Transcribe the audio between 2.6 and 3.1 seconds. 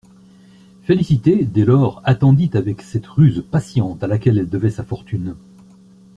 cette